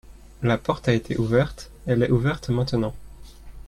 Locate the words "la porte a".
0.41-0.93